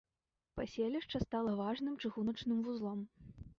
Паселішча 0.59 1.21
стала 1.25 1.53
важным 1.61 2.01
чыгуначным 2.07 2.65
вузлом. 2.71 3.07